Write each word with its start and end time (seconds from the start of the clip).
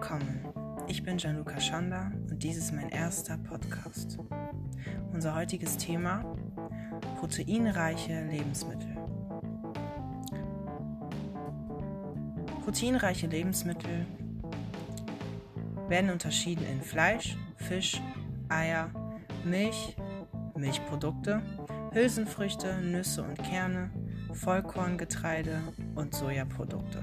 Willkommen, 0.00 0.44
ich 0.86 1.02
bin 1.02 1.16
Gianluca 1.16 1.60
Schanda 1.60 2.12
und 2.30 2.40
dies 2.40 2.56
ist 2.56 2.72
mein 2.72 2.88
erster 2.88 3.36
Podcast. 3.36 4.16
Unser 5.12 5.34
heutiges 5.34 5.76
Thema: 5.76 6.24
proteinreiche 7.18 8.24
Lebensmittel. 8.26 8.96
Proteinreiche 12.62 13.26
Lebensmittel 13.26 14.06
werden 15.88 16.10
unterschieden 16.10 16.64
in 16.70 16.80
Fleisch, 16.80 17.36
Fisch, 17.56 18.00
Eier, 18.48 18.90
Milch, 19.44 19.96
Milchprodukte, 20.56 21.42
Hülsenfrüchte, 21.90 22.80
Nüsse 22.82 23.24
und 23.24 23.36
Kerne, 23.42 23.90
Vollkorngetreide 24.32 25.60
und 25.96 26.14
Sojaprodukte. 26.14 27.02